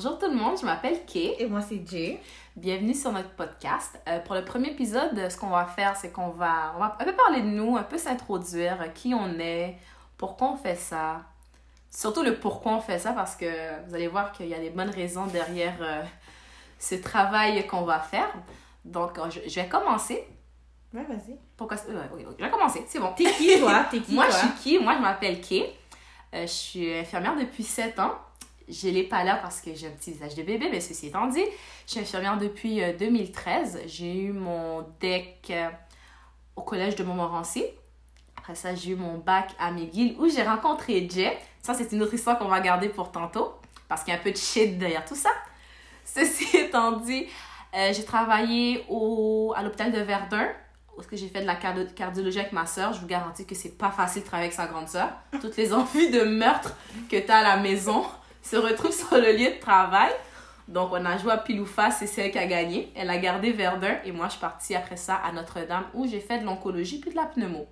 [0.00, 1.34] Bonjour tout le monde, je m'appelle Kay.
[1.40, 2.20] Et moi, c'est Jay.
[2.54, 4.00] Bienvenue sur notre podcast.
[4.08, 7.04] Euh, pour le premier épisode, ce qu'on va faire, c'est qu'on va, on va un
[7.04, 9.76] peu parler de nous, un peu s'introduire, euh, qui on est,
[10.16, 11.22] pourquoi on fait ça.
[11.90, 13.44] Surtout le pourquoi on fait ça, parce que
[13.88, 16.04] vous allez voir qu'il y a des bonnes raisons derrière euh,
[16.78, 18.32] ce travail qu'on va faire.
[18.84, 20.24] Donc, je, je vais commencer.
[20.94, 21.36] Ouais, vas-y.
[21.56, 23.12] Pourquoi ouais, ouais, ouais, Je vais commencer, c'est bon.
[23.16, 23.84] T'es qui, toi?
[23.90, 24.32] T'es qui, Moi, toi?
[24.32, 24.78] je suis qui?
[24.78, 25.74] Moi, je m'appelle Kay.
[26.36, 28.12] Euh, je suis infirmière depuis 7 ans.
[28.68, 31.26] Je l'ai pas là parce que j'ai un petit visage de bébé, mais ceci étant
[31.26, 31.44] dit,
[31.86, 33.82] je suis infirmière depuis euh, 2013.
[33.86, 35.68] J'ai eu mon DEC euh,
[36.56, 37.64] au collège de Montmorency.
[38.36, 41.36] Après ça, j'ai eu mon bac à McGill où j'ai rencontré Jay.
[41.62, 43.54] Ça, c'est une autre histoire qu'on va garder pour tantôt
[43.88, 45.30] parce qu'il y a un peu de shit derrière tout ça.
[46.04, 47.26] Ceci étant dit,
[47.74, 50.48] euh, j'ai travaillé au, à l'hôpital de Verdun
[51.00, 52.92] est-ce que j'ai fait de la cardio- cardiologie avec ma soeur.
[52.92, 55.10] Je vous garantis que c'est pas facile de travailler avec sa grande soeur.
[55.40, 56.74] Toutes les envies de meurtre
[57.08, 58.04] que tu as à la maison
[58.48, 60.12] se retrouvent sur le lieu de travail.
[60.68, 61.64] Donc, on a joué à pile
[61.98, 62.92] c'est celle qui a gagné.
[62.94, 66.20] Elle a gardé Verdun et moi, je suis partie après ça à Notre-Dame où j'ai
[66.20, 67.66] fait de l'oncologie puis de la pneumo.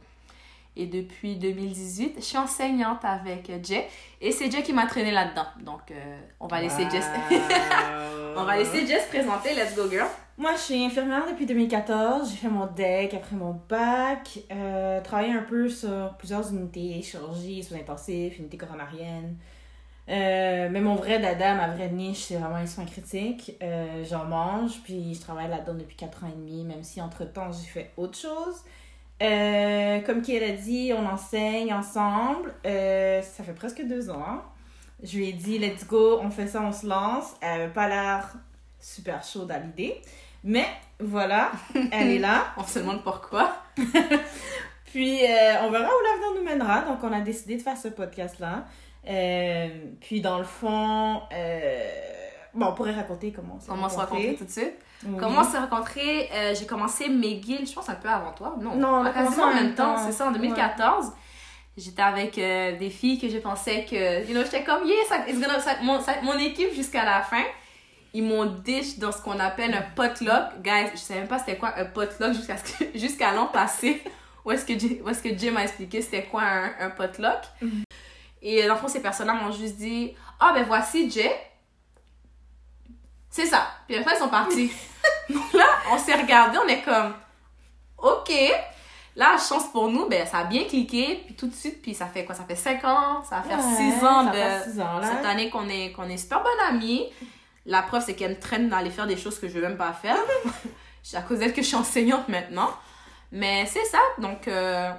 [0.79, 3.87] Et depuis 2018, je suis enseignante avec Jay.
[4.21, 5.47] Et c'est Jay qui m'a traîné là-dedans.
[5.63, 7.07] Donc, euh, on va laisser Jess...
[8.37, 9.55] on va laisser Jess présenter.
[9.55, 10.07] Let's go, girl.
[10.37, 12.31] Moi, je suis infirmière depuis 2014.
[12.31, 14.39] J'ai fait mon DEC après mon bac.
[14.53, 19.37] Euh, travaillé un peu sur plusieurs unités, chirurgie, soins intensifs, unité coronarienne.
[20.09, 23.57] Euh, mais mon vrai dada, ma vraie niche, c'est vraiment les soins critiques.
[23.63, 27.51] Euh, J'en mange, puis je travaille là-dedans depuis 4 ans et demi, même si entre-temps,
[27.53, 28.63] j'ai fait autre chose.
[29.23, 32.55] Euh, comme qu'elle a dit, on enseigne ensemble.
[32.65, 34.43] Ça fait presque deux ans.
[35.03, 37.35] Je lui ai dit, let's go, on fait ça, on se lance.
[37.41, 38.35] Elle avait pas l'air
[38.79, 40.01] super chaude à l'idée.
[40.45, 40.67] Mais
[41.01, 41.51] voilà,
[41.93, 42.45] elle est là.
[42.57, 43.57] On se demande pourquoi.
[44.85, 45.19] Puis
[45.63, 46.83] on verra où l'avenir nous mènera.
[46.83, 48.65] Donc on a décidé de faire ce podcast-là.
[49.09, 49.69] Euh,
[50.01, 51.81] puis dans le fond, euh,
[52.55, 54.75] bon, on pourrait raconter comment on s'est Comment on s'est rencontrés tout de suite.
[55.07, 55.17] Oui.
[55.19, 58.57] Comment on s'est rencontrés euh, J'ai commencé McGill, je pense un peu avant toi.
[58.61, 59.97] Non, Non, on a commencé en même temps.
[59.99, 60.39] C'est ça, en Ouais.
[60.39, 61.13] 2014.
[61.77, 64.27] J'étais avec euh, des filles que je pensais que.
[64.27, 67.21] You know, j'étais comme, yeah, ça, it's gonna- ça- mon, ça- mon équipe jusqu'à la
[67.23, 67.43] fin.
[68.15, 70.63] Ils m'ont dish dans ce qu'on appelle un potluck.
[70.63, 72.57] Guys, je savais même pas c'était quoi un potluck jusqu'à
[72.95, 74.03] jusqu'à l'an passé.
[74.47, 77.41] Où est-ce que, est-ce que Jim m'a expliqué c'était quoi un, un potluck?
[77.61, 77.83] Mhm.
[78.49, 81.35] Et dans le fond, ces personnes-là m'ont juste dit Ah, ben voici Jay.
[83.29, 83.67] C'est ça.
[83.89, 84.71] Puis après, ils sont partis.
[85.29, 87.13] Donc là, on s'est regardé, on est comme
[87.99, 88.33] OK.
[89.17, 91.25] Là, chance pour nous, ben ça a bien cliqué.
[91.27, 92.37] Puis tout de suite, puis ça fait quoi?
[92.37, 94.99] Ça fait 5 ans, ça va faire Ouais, 6 ans ça de fait six ans,
[94.99, 95.11] là.
[95.11, 97.07] cette année qu'on est, qu'on est super bonnes amies.
[97.65, 99.93] La preuve, c'est qu'elle me traîne d'aller faire des choses que je veux même pas
[99.93, 100.19] faire.
[101.03, 102.71] c'est à cause d'elle que je suis enseignante maintenant.
[103.33, 103.99] Mais c'est ça.
[104.19, 104.93] Donc, euh,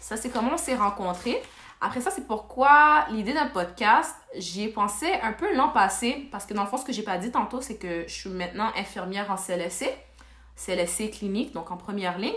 [0.00, 1.40] ça, c'est comment on s'est rencontrés.
[1.80, 6.28] Après ça, c'est pourquoi l'idée d'un podcast, j'y ai pensé un peu l'an passé.
[6.32, 8.30] Parce que dans le fond, ce que j'ai pas dit tantôt, c'est que je suis
[8.30, 9.88] maintenant infirmière en CLSC.
[10.56, 12.34] CLSC clinique, donc en première ligne.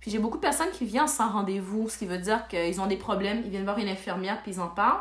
[0.00, 2.86] Puis j'ai beaucoup de personnes qui viennent sans rendez-vous, ce qui veut dire qu'ils ont
[2.86, 5.00] des problèmes, ils viennent voir une infirmière, puis ils en parlent.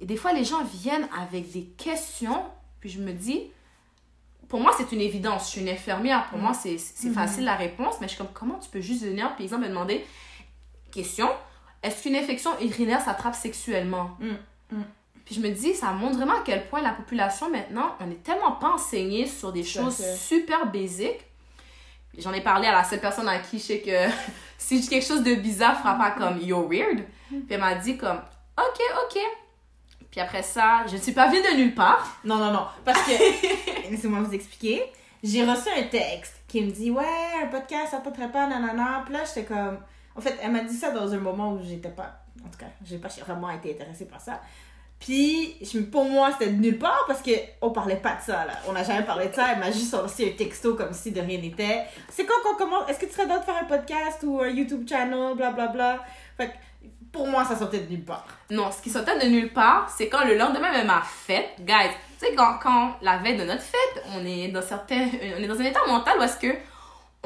[0.00, 2.44] Et des fois, les gens viennent avec des questions,
[2.80, 3.50] puis je me dis,
[4.48, 5.46] pour moi, c'est une évidence.
[5.46, 7.14] Je suis une infirmière, pour moi, c'est c'est Mhm.
[7.14, 9.68] facile la réponse, mais je suis comme, comment tu peux juste venir, par exemple, me
[9.68, 10.04] demander,
[10.92, 11.28] question,
[11.82, 14.10] est-ce qu'une infection urinaire s'attrape sexuellement?
[14.20, 14.84] Mm, mm.
[15.24, 18.22] Puis je me dis, ça montre vraiment à quel point la population maintenant, on est
[18.22, 21.24] tellement pas enseigné sur des choses super basiques.
[22.18, 24.08] J'en ai parlé à la seule personne à qui je sais que
[24.58, 27.04] si je dis quelque chose de bizarre, pas comme you're weird.
[27.28, 28.20] Puis elle m'a dit comme
[28.56, 29.18] ok, ok.
[30.10, 32.18] Puis après ça, je ne suis pas venue de nulle part.
[32.24, 32.66] Non, non, non.
[32.84, 33.12] Parce que,
[33.90, 34.82] laissez-moi vous expliquer.
[35.22, 37.04] J'ai reçu un texte qui me dit Ouais,
[37.42, 39.02] un podcast, ça te pas, nanana.
[39.04, 39.78] Puis là, j'étais comme.
[40.16, 42.20] En fait, elle m'a dit ça dans un moment où j'étais pas.
[42.44, 44.40] En tout cas, j'ai pas vraiment été intéressée par ça.
[44.98, 48.46] Puis, je, pour moi, c'était de nulle part parce qu'on parlait pas de ça.
[48.66, 49.52] On n'a jamais parlé de ça.
[49.52, 51.84] Elle m'a juste sorti un texto comme si de rien n'était.
[52.08, 52.88] C'est quand qu'on commence?
[52.88, 55.72] Est-ce que tu serais de faire un podcast ou un YouTube channel, blablabla?
[55.72, 56.04] Bla, bla.
[56.38, 56.54] Fait que,
[57.12, 58.26] pour moi, ça sortait de nulle part.
[58.50, 61.90] Non, ce qui sortait de nulle part, c'est quand le lendemain de ma fête, guys,
[62.18, 65.08] tu sais, quand, quand la veille de notre fête, on est dans certains,
[65.38, 66.54] on est dans un état mental où est-ce que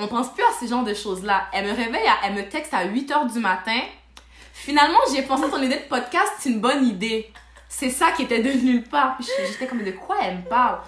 [0.01, 1.47] on pense plus à ce genre de choses-là.
[1.53, 3.79] Elle me réveille, à- elle me texte à 8 h du matin.
[4.53, 7.31] Finalement, j'ai pensé à ton idée de podcast, c'est une bonne idée.
[7.69, 9.17] C'est ça qui était de nulle part.
[9.21, 10.79] J'étais comme, de quoi elle me parle?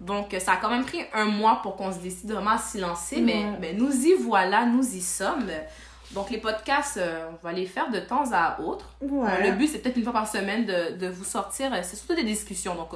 [0.00, 2.78] Donc, ça a quand même pris un mois pour qu'on se décide vraiment à s'y
[2.78, 5.48] lancer, mais, mais nous y voilà, nous y sommes.
[6.10, 8.86] Donc, les podcasts, euh, on va les faire de temps à autre.
[9.00, 9.48] Ouais.
[9.48, 11.70] Le but, c'est peut-être une fois par semaine de, de vous sortir.
[11.82, 12.74] C'est surtout des discussions.
[12.74, 12.90] Donc,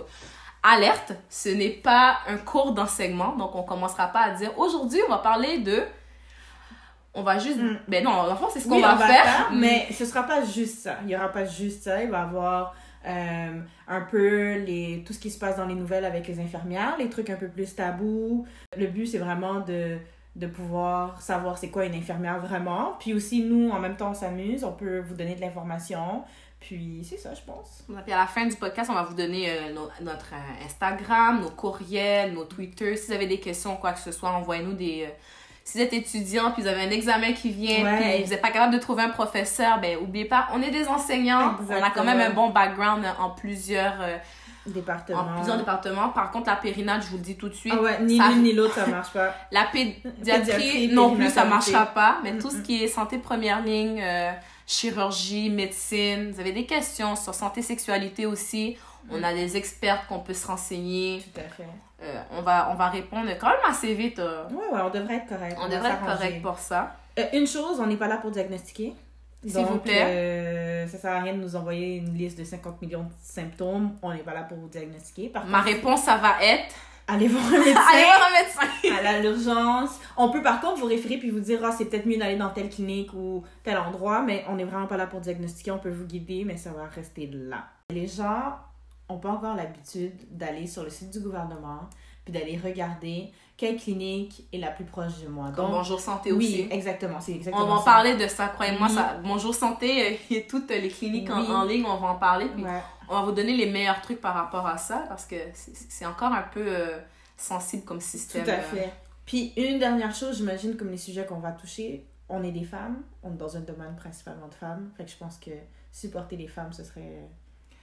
[0.69, 3.37] alerte, ce n'est pas un cours d'enseignement.
[3.37, 5.83] Donc, on commencera pas à dire aujourd'hui, on va parler de.
[7.15, 7.59] On va juste.
[7.59, 7.79] Mm.
[7.89, 9.25] Ben non, en fond, c'est ce qu'on Oui, va, on va faire.
[9.25, 10.97] faire, mais ce sera pas juste ça.
[11.05, 12.03] Il y aura pas juste ça.
[12.03, 12.75] Il va y avoir
[13.07, 16.97] euh, un peu les, tout ce qui se passe dans les nouvelles avec les infirmières,
[16.99, 18.47] les trucs un peu plus tabous.
[18.77, 19.97] Le but, c'est vraiment de,
[20.37, 22.95] de pouvoir savoir c'est quoi une infirmière vraiment.
[23.01, 26.23] Puis aussi, nous, en même temps, on s'amuse, on peut vous donner de l'information.
[26.61, 27.85] Puis c'est ça, je pense.
[28.05, 31.41] Puis à la fin du podcast, on va vous donner euh, nos- notre euh, Instagram,
[31.41, 32.97] nos courriels, nos Twitter.
[32.97, 35.05] Si vous avez des questions, quoi que ce soit, envoyez-nous des.
[35.07, 35.11] euh,
[35.65, 38.15] si vous êtes étudiant, puis vous avez un examen qui vient, Ouais.
[38.17, 40.89] puis vous n'êtes pas capable de trouver un professeur, ben oubliez pas, on est des
[40.89, 41.57] enseignants.
[41.69, 43.95] On a quand même un bon background en plusieurs,
[44.67, 45.19] Département.
[45.21, 46.09] en plusieurs départements.
[46.09, 47.75] Par contre, la périnate, je vous le dis tout de suite.
[47.77, 49.35] Ah ouais, ni l'une ni l'autre, ça marche pas.
[49.53, 51.73] La pédiatrie, Pédiatrie, non plus, ça périnatalité.
[51.73, 52.19] marchera pas.
[52.25, 54.03] Mais tout ce qui est santé première ligne,
[54.69, 58.77] chirurgie, médecine, vous avez des questions sur santé, sexualité aussi.
[59.11, 61.23] On a des experts qu'on peut se renseigner.
[61.35, 61.67] Tout à fait.
[62.03, 64.19] Euh, on, va, on va répondre quand même assez vite.
[64.19, 64.45] euh.
[64.51, 65.57] Ouais, ouais, on devrait être correct.
[65.61, 66.95] On devrait être correct pour ça.
[67.19, 68.93] Euh, une chose, on n'est pas là pour diagnostiquer.
[69.47, 70.03] S'il vous plaît.
[70.05, 73.97] euh, ça sert à rien de nous envoyer une liste de 50 millions de symptômes.
[74.03, 75.29] On n'est pas là pour vous diagnostiquer.
[75.29, 76.75] Par Ma contre, réponse, ça va être
[77.09, 77.81] allez voir un médecin.
[77.91, 79.09] allez voir un médecin.
[79.09, 79.99] à l'urgence.
[80.17, 82.51] On peut par contre vous référer puis vous dire ah c'est peut-être mieux d'aller dans
[82.51, 85.73] telle clinique ou tel endroit, mais on n'est vraiment pas là pour diagnostiquer.
[85.73, 87.65] On peut vous guider, mais ça va rester là.
[87.91, 88.57] Les gens
[89.09, 91.89] ont pas encore l'habitude d'aller sur le site du gouvernement
[92.25, 95.51] puis d'aller regarder quelle clinique est la plus proche de moi.
[95.51, 96.69] Donc Bonjour Santé oui, aussi.
[96.71, 98.87] exactement, c'est exactement On va en parler de ça, croyez-moi.
[98.89, 98.95] Oui.
[98.95, 101.49] Ça, Bonjour Santé, euh, a toutes les cliniques en, Oui.
[101.51, 102.47] en ligne, on va en parler.
[102.55, 102.81] Puis Ouais.
[103.09, 106.33] on va vous donner les meilleurs trucs par rapport à ça parce que c'est encore
[106.33, 106.99] un peu euh,
[107.37, 108.45] sensible comme système.
[108.45, 108.63] Tout à euh.
[108.63, 108.93] fait.
[109.27, 113.03] Puis une dernière chose, j'imagine, comme les sujets qu'on va toucher, on est des femmes,
[113.25, 114.91] on est dans un domaine principalement de femmes.
[114.97, 115.51] Fait que je pense que
[115.91, 117.29] supporter les femmes, ce serait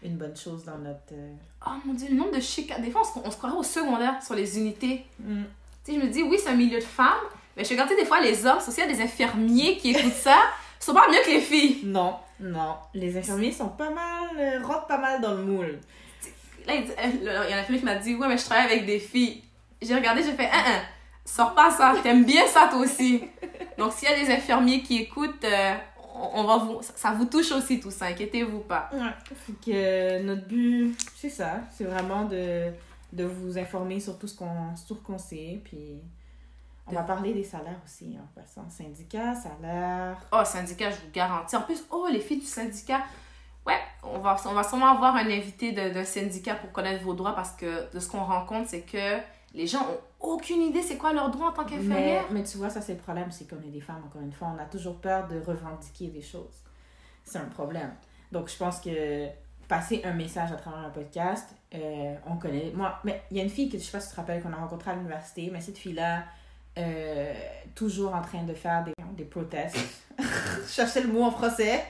[0.03, 1.13] une bonne chose dans notre.
[1.67, 2.81] Oh mon dieu, le nombre de chicanes.
[2.81, 5.05] Des fois, on se, on se croirait au secondaire sur les unités.
[5.19, 5.43] mm,
[5.85, 7.13] Tu sais, je me dis, oui, c'est un milieu de femmes,
[7.55, 9.91] mais je tu sais, des fois les hommes, c'est aussi y a des infirmiers qui
[9.91, 10.37] écoutent ça,
[10.81, 11.81] ils sont pas mieux que les filles.
[11.83, 12.75] Non, non.
[12.93, 15.79] Les infirmiers sont pas mal, euh, rentrent pas mal dans le moule.
[16.65, 18.45] Là, il dit- euh, il y a un infirmier qui m'a dit, ouais, mais je
[18.45, 19.43] travaille avec des filles.
[19.81, 20.81] J'ai regardé, j'ai fait, hein, hein,
[21.23, 23.23] sors pas ça, t'aimes bien ça toi aussi.
[23.77, 25.75] Donc, s'il y a des infirmiers qui écoutent, euh,
[26.15, 28.89] on, va vous, ça, vous touche aussi tout ça, inquiétez-vous pas.
[28.93, 29.35] Ouais.
[29.63, 31.59] Que euh, notre but, c'est ça.
[31.77, 32.71] C'est vraiment de,
[33.15, 35.61] de vous informer sur tout ce qu'on sur qu'on sait.
[35.63, 36.01] Puis
[36.87, 38.69] on va parler des salaires aussi en passant.
[38.69, 40.17] Syndicat, salaire.
[40.31, 41.55] Oh, syndicat, je vous garantis.
[41.55, 43.01] En plus, oh, les filles du syndicat.
[43.65, 47.15] Ouais, on va, on va sûrement avoir un invité de- d'un syndicat pour connaître vos
[47.15, 49.17] droits parce que de ce qu'on rencontre, c'est que
[49.55, 49.99] les gens ont
[50.33, 52.25] aucune idée c'est quoi leurs droits en tant Mais, qu'infirmière.
[52.29, 54.49] mais tu vois, ça c'est le problème, c'est qu'on est des femmes, encore une fois,
[54.55, 56.63] on a toujours peur de revendiquer des choses.
[57.23, 57.91] C'est un problème.
[58.31, 59.27] Donc je pense que
[59.67, 62.71] passer un message à travers un podcast, euh, on connaît.
[62.75, 64.41] Moi, mais il y a une fille que je sais pas si tu te rappelles
[64.41, 66.23] qu'on a rencontrée à l'université, mais cette fille-là,
[66.77, 67.33] euh,
[67.73, 69.77] toujours en train de faire des, des protestes.
[70.19, 71.83] je cherchais le mot en français.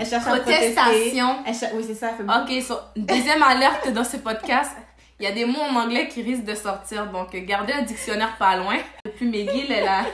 [0.00, 0.74] Elle à protester.
[0.74, 1.44] Protestation.
[1.46, 2.10] Elle cher- Oui, c'est ça.
[2.10, 4.70] fait Ok, so, deuxième alerte dans ce podcast.
[5.18, 8.36] Il y a des mots en anglais qui risquent de sortir, donc gardez un dictionnaire
[8.38, 8.76] pas loin.
[9.04, 10.04] Depuis McGill, elle a,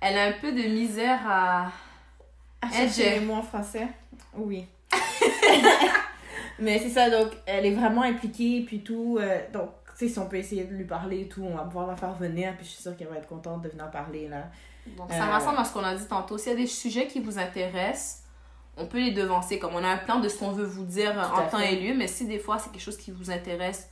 [0.00, 1.66] elle a un peu de misère à.
[2.60, 3.86] À Elle chercher les mots en français.
[4.34, 4.66] Oui.
[6.58, 9.18] Mais c'est ça, donc elle est vraiment impliquée, puis tout.
[9.20, 11.64] euh, donc, tu sais, si on peut essayer de lui parler et tout, on va
[11.64, 14.28] pouvoir la faire venir, puis je suis sûre qu'elle va être contente de venir parler,
[14.28, 14.44] là.
[14.98, 15.34] Donc, ça Euh.
[15.36, 16.36] ressemble à ce qu'on a dit tantôt.
[16.38, 18.22] S'il y a des sujets qui vous intéressent,
[18.76, 19.58] on peut les devancer.
[19.58, 21.74] Comme on a un plan de ce qu'on veut vous dire Tout en temps fait.
[21.74, 23.88] et lieu, mais si des fois c'est quelque chose qui vous intéresse,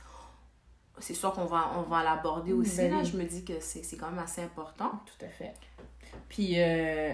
[0.99, 2.77] c'est sûr qu'on va, on va l'aborder aussi.
[2.77, 2.97] Ben là.
[3.01, 3.05] oui.
[3.11, 4.91] Je me dis que c'est c'est quand même assez important.
[5.05, 5.53] Tout à fait.
[6.29, 7.11] Puis, euh,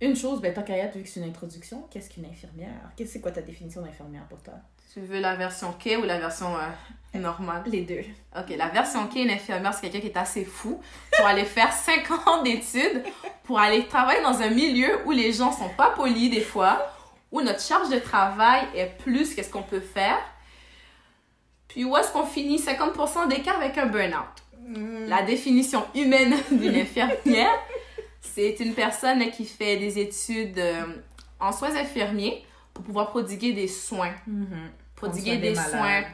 [0.00, 2.90] une chose, ben, tant qu'à vu que c'est une introduction, qu'est-ce qu'une infirmière?
[2.96, 4.54] Qu'est-ce c'est quoi ta définition d'infirmière pour toi?
[4.92, 7.62] Tu veux la version K ou la version euh, normale?
[7.66, 8.02] Les deux.
[8.38, 10.80] Ok, la version K, une infirmière, c'est quelqu'un qui est assez fou
[11.16, 13.04] pour aller faire 5 ans d'études,
[13.44, 16.92] pour aller travailler dans un milieu où les gens sont pas polis des fois,
[17.32, 20.18] où notre charge de travail est plus que ce qu'on peut faire.
[21.68, 25.08] Puis où est-ce qu'on finit 50% d'écart avec un burn-out?
[25.08, 27.52] La définition humaine d'une infirmière,
[28.26, 30.84] c'est une personne qui fait des études euh,
[31.40, 34.70] en soins infirmiers pour pouvoir prodiguer des soins Mhm.
[34.94, 36.04] prodiguer des, des soins.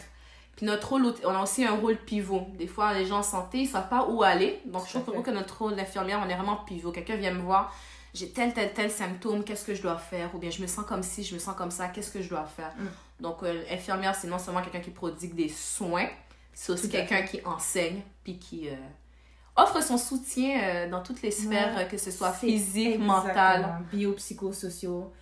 [0.57, 2.47] Puis notre rôle, on a aussi un rôle pivot.
[2.59, 4.61] Des fois, les gens en santé, ils savent pas où aller.
[4.67, 6.93] Donc, je trouve que notre rôle d'infirmière, on est vraiment pivot.
[6.93, 7.75] Quelqu'un vient me voir,
[8.13, 10.35] j'ai tel, tel, tel symptôme, qu'est-ce que je dois faire?
[10.35, 12.29] Ou bien, je me sens comme ci, je me sens comme ça, qu'est-ce que je
[12.29, 12.73] dois faire?
[12.77, 13.23] Mm.
[13.23, 16.09] Donc, euh, infirmière, c'est non seulement quelqu'un qui prodigue des soins,
[16.53, 18.75] c'est aussi quelqu'un qui enseigne, puis qui euh,
[19.57, 21.83] offre son soutien euh, dans toutes les sphères, Ouais.
[21.85, 23.17] euh, que ce soit physique, exactement.
[23.23, 23.79] mentale.
[23.93, 25.13] Bio, psychosociaux.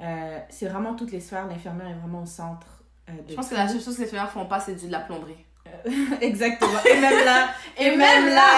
[0.00, 1.46] Euh, c'est vraiment toutes les sphères.
[1.46, 2.66] L'infirmière est vraiment au centre.
[3.08, 4.90] euh, de Je pense que la seule chose que les infirmières font pas, c'est de
[4.92, 5.44] la plomberie.
[6.20, 6.80] Exactement.
[6.84, 8.48] Et même là, et, Et même, même là.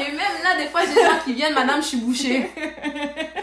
[0.00, 2.50] Et même là, des fois, j'ai des gens qui viennent, madame, je suis bouchée.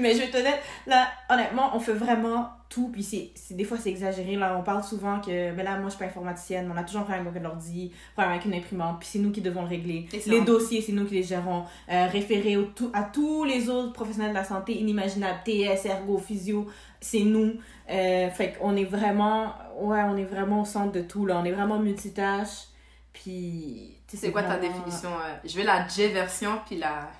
[0.00, 2.88] Mais je vais te dire, là, honnêtement, on fait vraiment tout.
[2.92, 4.36] Puis c'est, des fois, c'est exagéré.
[4.36, 6.70] Là, on parle souvent que, mais là, moi, je suis pas informaticienne.
[6.72, 9.00] On a toujours un problème avec un ordi, problème avec une imprimante.
[9.00, 10.08] Puis c'est nous qui devons le régler.
[10.26, 11.64] Les dossiers, c'est nous qui les gérons.
[11.90, 16.18] Euh, référer au tout, à tous les autres professionnels de la santé inimaginables, TS, ergo,
[16.18, 16.66] physio,
[17.00, 17.54] c'est nous.
[17.90, 21.38] Euh, fait qu'on est vraiment, ouais, on est vraiment au centre de tout, là.
[21.42, 22.68] On est vraiment multitâche.
[23.12, 27.10] Puis, tu sais, C'est quoi ta définition euh, Je vais la J version puis la,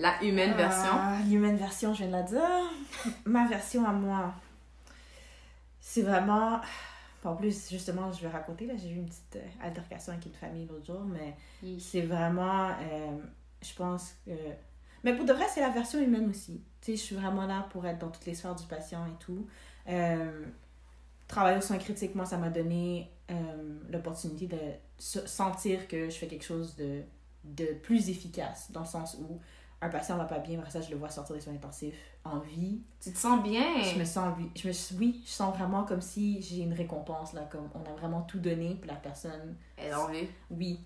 [0.00, 0.90] la humaine version.
[0.92, 2.70] Ah, L'humaine version, je viens de la dire.
[3.24, 4.34] Ma version à moi,
[5.80, 6.60] c'est vraiment.
[7.24, 10.32] En plus, justement, je vais raconter, là, j'ai eu une petite euh, altercation avec une
[10.32, 11.36] famille l'autre jour, mais
[11.78, 12.68] c'est vraiment.
[12.80, 13.18] euh,
[13.62, 14.30] je pense que.
[15.04, 16.62] Mais pour de vrai, c'est la version humaine aussi.
[16.80, 19.18] Tu sais, je suis vraiment là pour être dans toutes les sphères du patient et
[19.22, 19.46] tout.
[19.88, 20.44] Euh,
[21.28, 23.10] travailler au soin critique, moi, ça m'a donné
[23.90, 24.58] l'opportunité de
[24.98, 27.02] se- sentir que je fais quelque chose de,
[27.44, 29.38] de plus efficace, dans le sens où
[29.82, 31.94] un patient va pas bien, après ça, je le vois sortir des soins intensifs
[32.24, 32.82] en vie.
[33.00, 33.82] Tu te sens bien?
[33.82, 37.48] Je me sens, je me, oui, je sens vraiment comme si j'ai une récompense, là,
[37.50, 40.28] comme on a vraiment tout donné, puis la personne Elle en est.
[40.50, 40.80] oui.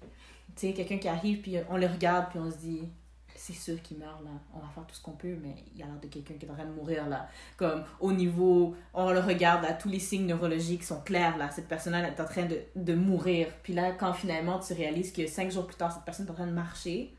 [0.56, 2.88] Tu sais, quelqu'un qui arrive, puis on le regarde, puis on se dit,
[3.34, 4.30] c'est sûr qu'il meurt, là.
[4.54, 6.46] On va faire tout ce qu'on peut, mais il y a l'air de quelqu'un qui
[6.46, 7.28] est en train de mourir, là.
[7.56, 11.50] Comme au niveau, on le regarde, là, tous les signes neurologiques sont clairs, là.
[11.50, 13.48] Cette personne-là est en train de, de mourir.
[13.64, 16.34] Puis là, quand finalement tu réalises que cinq jours plus tard, cette personne est en
[16.34, 17.16] train de marcher,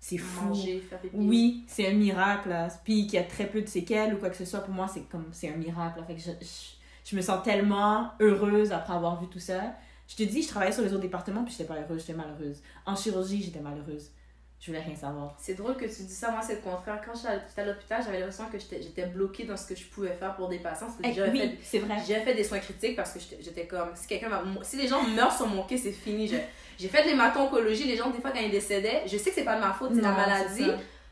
[0.00, 0.46] c'est fou.
[0.46, 1.14] Manger, faire pipi.
[1.16, 2.68] Oui, c'est un miracle, là.
[2.84, 4.88] Puis qu'il y a très peu de séquelles ou quoi que ce soit, pour moi,
[4.92, 6.06] c'est comme, c'est un miracle, là.
[6.06, 9.60] Fait que je, je, je me sens tellement heureuse après avoir vu tout ça.
[10.08, 12.60] Je te dis, je travaillais sur les autres départements, puis j'étais pas heureuse, j'étais malheureuse.
[12.86, 14.10] En chirurgie, j'étais malheureuse.
[14.58, 15.36] Je voulais rien savoir.
[15.38, 17.00] C'est drôle que tu dis ça, moi c'est le contraire.
[17.02, 20.34] Quand j'étais à l'hôpital, j'avais l'impression que j'étais bloquée dans ce que je pouvais faire
[20.36, 20.86] pour des patients.
[20.86, 21.96] Parce que Eh, fait oui, c'est vrai.
[22.06, 25.02] J'ai fait des soins critiques parce que j'étais comme, si quelqu'un va- si les gens
[25.02, 26.28] meurent sur mon quai, c'est fini.
[26.28, 26.42] J'ai
[26.80, 29.44] j'ai fait de l'hémato-oncologie, les gens, des fois, quand ils décédaient, je sais que c'est
[29.44, 30.70] pas de ma faute, c'est la maladie,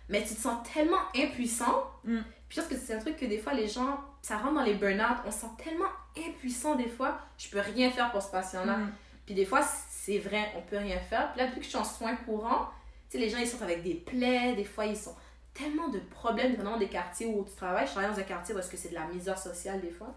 [0.09, 1.85] mais tu te sens tellement impuissant.
[2.05, 2.21] Mm.
[2.49, 4.63] Puis je pense que c'est un truc que des fois, les gens, ça rentre dans
[4.63, 8.31] les burn-out, on se sent tellement impuissant des fois, je peux rien faire pour ce
[8.31, 8.79] patient-là.
[8.79, 8.93] Mm.
[9.27, 9.61] Puis des fois,
[9.91, 11.31] c'est vrai, on peut rien faire.
[11.33, 12.71] Puis là, depuis que je suis en soins courants,
[13.11, 15.15] tu sais, les gens, ils sortent avec des plaies, des fois, ils sont
[15.53, 17.87] tellement de problèmes, dépendamment des quartiers où tu travailles.
[17.87, 20.15] Je travaille dans un quartier parce que c'est de la misère sociale des fois.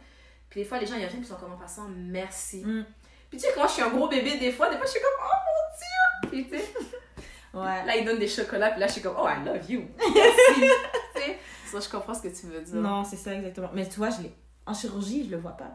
[0.50, 2.64] Puis des fois, les gens, ils reviennent, puis ils sont comme en passant, merci.
[2.64, 2.86] Mm.
[3.32, 5.02] Puis tu sais, quand je suis un gros bébé, des fois, des fois, je suis
[5.02, 6.30] comme, oh mon dieu!
[6.30, 6.74] Puis tu sais,
[7.54, 7.84] Ouais.
[7.86, 9.82] là, ils donnent des chocolats, puis là, je suis comme, oh, I love you!
[9.98, 10.62] Merci!
[11.16, 11.38] tu sais,
[11.72, 12.76] ça, je comprends ce que tu veux dire.
[12.76, 13.70] Non, c'est ça exactement.
[13.74, 14.36] Mais tu vois, je l'ai.
[14.68, 15.72] En chirurgie, je le vois pas.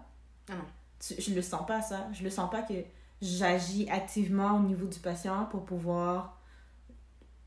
[0.48, 0.64] Ah non.
[1.00, 2.06] Tu- je le sens pas, ça.
[2.12, 2.74] Je le sens pas que
[3.20, 6.38] j'agis activement au niveau du patient pour pouvoir.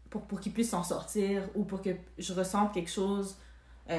[0.10, 3.38] pour, pour qu'il puisse s'en sortir ou pour que je ressente quelque chose
[3.90, 3.96] euh,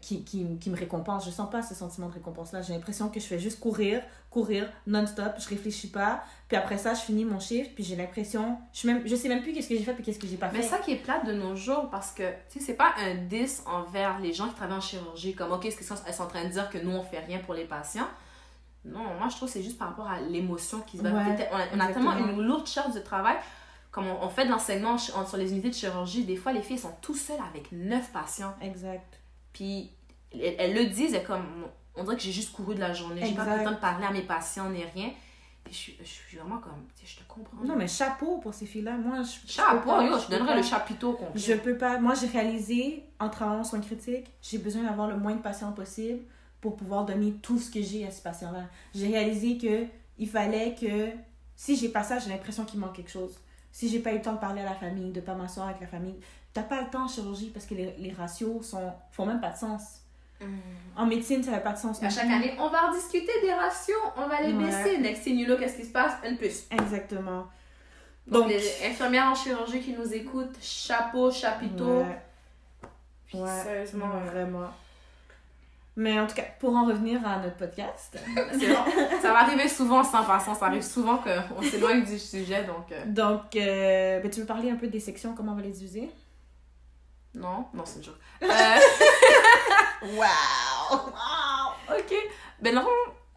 [0.00, 1.26] qui, qui, qui me récompense.
[1.26, 2.62] Je sens pas ce sentiment de récompense-là.
[2.62, 5.34] J'ai l'impression que je fais juste courir, courir, non-stop.
[5.38, 6.24] Je réfléchis pas.
[6.48, 7.70] Puis après ça, je finis mon chiffre.
[7.74, 8.56] Puis j'ai l'impression.
[8.72, 10.48] Je, même, je sais même plus qu'est-ce que j'ai fait puis qu'est-ce que j'ai pas
[10.48, 10.56] fait.
[10.58, 13.16] Mais ça qui est plate de nos jours, parce que, tu sais, c'est pas un
[13.16, 16.22] 10 envers les gens qui travaillent en chirurgie, comme, ok, est-ce qu'elles sont, elles sont
[16.22, 18.08] en train de dire que nous, on fait rien pour les patients?
[18.86, 21.10] Non, moi, je trouve que c'est juste par rapport à l'émotion qui se va.
[21.10, 23.36] Ouais, on, a, on a tellement une lourde charge de travail.
[23.90, 26.94] Comme on, fait de l'enseignement sur les unités de chirurgie, des fois, les filles sont
[27.00, 28.54] tout seules avec 9 patients.
[28.60, 29.20] Exact.
[29.54, 29.90] Puis,
[30.32, 33.22] elles, elles le disent, elles comme, on dirait que j'ai juste couru de la journée.
[33.24, 35.10] J'ai pas le temps de parler à mes patients ni rien.
[35.64, 37.64] Puis, je, suis- je suis vraiment comme, je te comprends.
[37.64, 38.98] Non, mais chapeau pour ces filles-là.
[38.98, 39.46] Moi, je.
[39.46, 40.56] je Chapeau, pas, yo, je je donnerais pas.
[40.56, 41.40] le chapiteau complet.
[41.40, 41.98] Je peux pas.
[41.98, 45.72] Moi, j'ai réalisé, en travaillant en soins critiques, j'ai besoin d'avoir le moins de patients
[45.72, 46.20] possible
[46.60, 48.64] pour pouvoir donner tout ce que j'ai à ces patients-là.
[48.94, 49.86] J'ai réalisé que
[50.18, 51.10] il fallait que,
[51.56, 53.38] si j'ai pas ça, j'ai l'impression qu'il manque quelque chose.
[53.74, 55.80] Si j'ai pas eu le temps de parler à la famille, de pas m'asseoir avec
[55.80, 56.14] la famille,
[56.52, 59.50] t'as pas le temps en chirurgie parce que les, les ratios sont, font même pas
[59.50, 60.00] de sens.
[60.40, 60.46] Mm.
[60.96, 62.00] En médecine, ça n'a pas de sens.
[62.00, 64.64] À chaque année, on va rediscuter des ratios, on va les Ouais.
[64.64, 64.98] baisser.
[64.98, 66.12] Next thing you know, qu'est-ce qui se passe?
[66.24, 66.66] Une plus.
[66.70, 67.48] Exactement.
[68.28, 71.98] Donc, Donc, les infirmières en chirurgie qui nous écoutent, chapeau, chapiteau.
[72.02, 72.22] ouais.
[73.26, 74.68] Puis, Ouais, sérieusement, vraiment.
[75.96, 78.18] Mais en tout cas, pour en revenir à notre podcast,
[78.58, 78.84] c'est bon.
[79.22, 80.54] Ça va arriver souvent sans façon.
[80.54, 84.70] Ça arrive souvent qu'on s'éloigne du sujet, donc euh, donc, euh, ben, tu veux parler
[84.70, 86.10] un peu des sections, comment on va les diviser?
[87.34, 88.14] non, non, c'est une joke.
[88.42, 88.78] Euh,
[90.16, 90.98] Wow!
[91.90, 92.14] ok.
[92.60, 92.86] Ben non,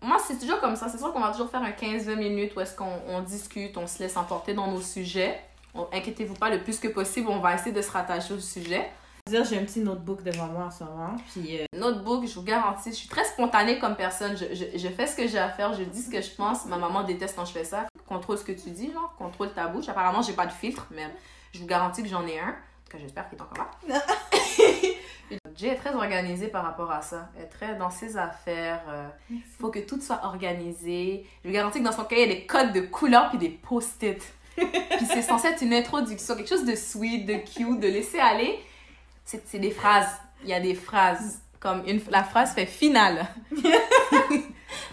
[0.02, 0.88] moi, c'est toujours comme ça.
[0.90, 3.88] C'est sûr qu'on va toujours faire un 15-20 minutes où est-ce qu'on on discute, on
[3.88, 5.40] se laisse emporter dans nos sujets.
[5.74, 8.90] On- Inquiétez-vous pas, le plus que possible, on va essayer de se rattacher au sujet.
[9.28, 12.44] Dire, j'ai un petit notebook devant moi en ce moment, puis euh, Notebook, je vous
[12.44, 14.36] garantis, je suis très spontanée comme personne.
[14.38, 16.66] Je, je, je fais ce que j'ai à faire, je dis ce que je pense.
[16.66, 17.86] Ma maman déteste quand je fais ça.
[18.08, 19.90] Contrôle ce que tu dis, genre, contrôle ta bouche.
[19.90, 21.08] Apparemment, j'ai pas de filtre, mais
[21.54, 22.50] je vous garantis que j'en ai un.
[22.50, 24.02] En tout cas, j'espère qu'il est encore là.
[25.58, 27.30] Jay est très organisée par rapport à ça.
[27.36, 28.82] Elle est très dans ses affaires.
[28.90, 31.26] euh, Il faut que tout soit organisé.
[31.44, 33.38] Je vous garantis que dans son cahier, il y a des codes de couleurs puis
[33.38, 34.22] des post-it.
[34.56, 38.58] puis c'est censé être une introduction, quelque chose de sweet, de cute, de laisser aller.
[39.28, 40.10] C'est c'est des phrases.
[40.44, 41.42] il y a des phrases.
[41.60, 43.26] Comme une, la phrase fait finale.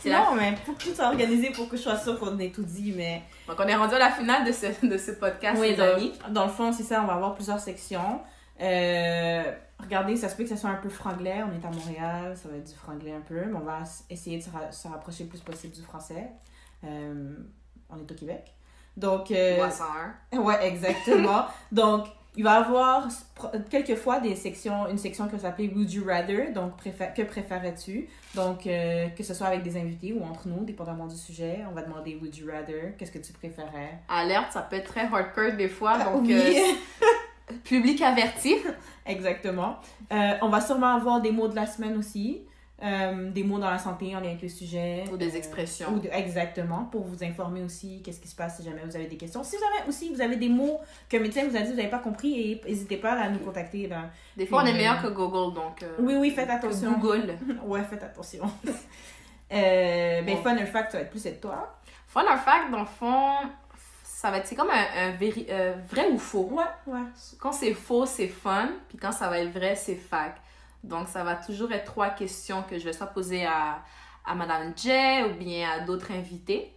[0.00, 2.38] C'est la- Non, mais faut que tout soit organisé pour que je sois sûre qu'on
[2.38, 3.22] ait tout dit, mais...
[3.48, 5.84] Donc, on est rendu à la finale de ce, de ce podcast, Oui, les dans,
[5.94, 6.12] amis.
[6.30, 8.20] dans le fond, c'est ça, on va avoir plusieurs sections.
[8.60, 9.42] Euh,
[9.78, 11.42] regardez, ça se peut que ça soit un peu franglais.
[11.42, 14.38] On est à Montréal, ça va être du franglais un peu, mais on va essayer
[14.38, 16.28] de se, ra- se rapprocher le plus possible du français.
[16.84, 17.34] Euh,
[17.90, 18.54] on est au Québec.
[18.96, 20.38] Donc, euh, 301.
[20.38, 21.46] ouais, exactement.
[21.72, 23.08] Donc, il va y avoir
[23.70, 28.08] quelquefois des sections, une section qui va s'appeler Would You Rather, donc préfé- que préférais-tu?
[28.34, 31.74] Donc, euh, que ce soit avec des invités ou entre nous, dépendamment du sujet, on
[31.74, 33.98] va demander Would You Rather, qu'est-ce que tu préférais?
[34.08, 35.98] Alerte, ça peut être très hardcore des fois.
[35.98, 36.34] Donc, Oui.
[36.34, 38.56] euh, public averti.
[39.06, 39.76] Exactement.
[40.12, 42.42] Euh, on va sûrement avoir des mots de la semaine aussi.
[42.84, 45.04] Euh, des mots dans la santé en lien avec le sujet.
[45.10, 45.88] Ou des Euh, expressions.
[45.94, 49.06] ou de- exactement, pour vous informer aussi qu'est-ce qui se passe si jamais vous avez
[49.06, 49.42] des questions.
[49.42, 51.76] Si vous avez aussi vous avez des mots que le médecin vous a dit vous
[51.76, 53.86] n'avez pas compris, et n'hésitez pas à nous contacter.
[53.86, 54.10] là.
[54.36, 55.82] Des fois, on est meilleur que Google, donc.
[55.82, 56.92] euh, Oui, oui, faites attention.
[56.98, 57.34] Google.
[57.64, 58.44] Ouais, faites attention.
[59.52, 60.42] euh, ben, Bon.
[60.42, 61.78] fun fact, ça va être plus être toi.
[62.08, 63.30] Fun fact, dans le fond,
[64.02, 64.46] ça va être.
[64.46, 65.46] C'est comme un, un véri-
[65.88, 66.50] vrai ou faux.
[66.52, 67.00] Ouais, ouais.
[67.38, 68.68] Quand c'est faux, c'est fun.
[68.88, 70.38] Puis quand ça va être vrai, c'est fact.
[70.84, 73.82] Donc, ça va toujours être trois questions que je vais soit poser à,
[74.24, 76.72] à Madame Jay ou bien à d'autres invités.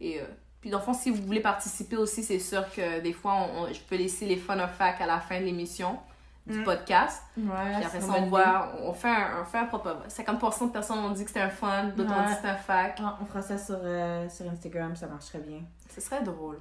[0.00, 0.24] Et euh,
[0.60, 3.62] puis, dans le fond, si vous voulez participer aussi, c'est sûr que des fois, on-
[3.64, 5.98] on- je peux laisser les fun of fact à la fin de l'émission
[6.46, 6.64] du Mm.
[6.64, 7.22] podcast.
[7.38, 7.44] Ouais,
[7.76, 9.96] Puis après ça, on voit, on fait un, on fait un propre.
[10.08, 12.22] 50% de personnes ont dit que c'était un fun, d'autres ont Ouais.
[12.26, 12.98] dit que c'était un fact.
[13.02, 15.60] Ah, on fera ça sur, euh, sur Instagram, ça marcherait bien.
[15.94, 16.58] Ce serait drôle.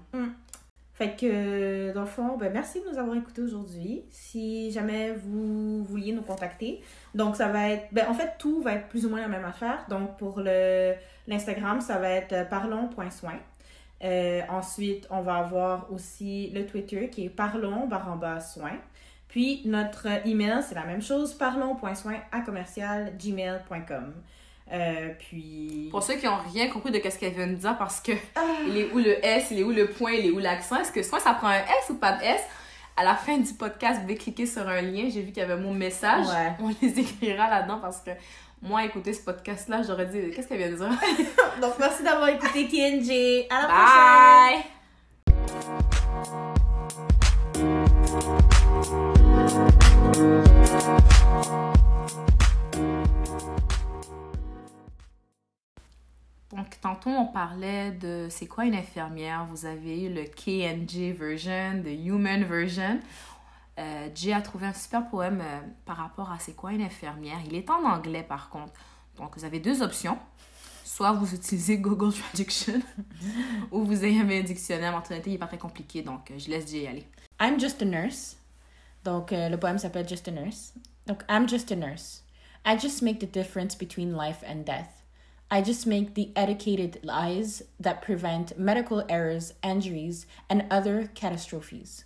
[1.03, 4.05] Fait que, dans le fond, ben, merci de nous avoir écoutés aujourd'hui.
[4.09, 6.81] Si jamais vous vouliez nous contacter,
[7.13, 9.43] donc ça va être, ben, en fait, tout va être plus ou moins la même
[9.43, 9.85] affaire.
[9.89, 10.39] Donc, pour
[11.27, 13.33] l'Instagram, ça va être euh, parlons.soin.
[14.01, 18.77] Euh, ensuite, on va avoir aussi le Twitter qui est parlons barre en bas soin.
[19.27, 24.13] Puis, notre email, c'est la même chose, parlons.soin à commercial gmail.com.
[24.71, 25.89] Euh, puis...
[25.91, 28.41] Pour ceux qui n'ont rien compris de ce qu'elle vient de dire, parce que Ah!
[28.67, 30.91] il est où le S, il est où le point, il est où l'accent, est-ce
[30.91, 32.41] que soit ça prend un S ou pas de S?
[32.95, 35.09] À la fin du podcast, vous pouvez cliquer sur un lien.
[35.11, 36.27] J'ai vu qu'il y avait mon message.
[36.27, 36.53] Ouais.
[36.59, 38.11] On les écrira là-dedans parce que
[38.61, 40.89] moi, écouter ce podcast-là, j'aurais dit qu'est-ce qu'elle vient de dire?
[41.61, 43.47] Donc, merci d'avoir écouté TNG.
[43.49, 44.63] À la prochaine!
[50.93, 51.12] Bye!
[56.81, 59.45] Tantôt, on parlait de c'est quoi une infirmière.
[59.49, 62.99] Vous avez eu le KNG version, the human version.
[63.79, 67.39] Euh, Jay a trouvé un super poème euh, par rapport à c'est quoi une infirmière.
[67.45, 68.73] Il est en anglais, par contre.
[69.17, 70.17] Donc, vous avez deux options.
[70.83, 72.81] Soit vous utilisez Google Traduction
[73.71, 74.95] ou vous avez un dictionnaire.
[74.95, 77.07] En réalité, il n'est pas très compliqué, donc euh, je laisse Jay aller.
[77.41, 78.37] I'm just a nurse.
[79.03, 80.73] Donc, euh, le poème s'appelle Just a Nurse.
[81.07, 82.23] Donc, I'm just a nurse.
[82.65, 85.02] I just make the difference between life and death.
[85.53, 92.05] I just make the educated lies that prevent medical errors, injuries, and other catastrophes.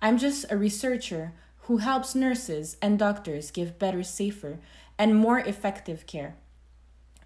[0.00, 4.60] I'm just a researcher who helps nurses and doctors give better, safer,
[4.98, 6.36] and more effective care.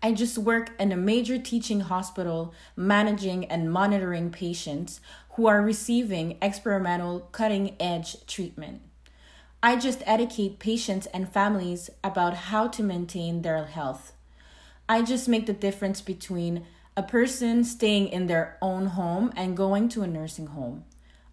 [0.02, 5.00] I just work in a major teaching hospital, managing and monitoring patients
[5.34, 8.82] who are receiving experimental cutting edge treatment.
[9.62, 14.14] I just educate patients and families about how to maintain their health.
[14.90, 19.88] I just make the difference between a person staying in their own home and going
[19.90, 20.82] to a nursing home.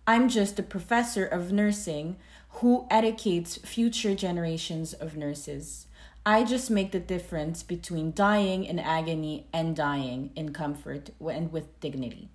[0.06, 2.17] I'm just a professor of nursing
[2.62, 5.88] who educates future generations of nurses.
[6.24, 11.80] I just make the difference between dying in agony and dying in comfort and with
[11.80, 12.30] dignity.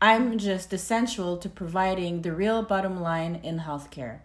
[0.00, 4.20] I'm just essential to providing the real bottom line in healthcare.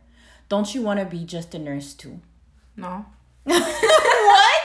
[0.50, 2.22] Don't you want to be just a nurse too?
[2.78, 3.08] Non?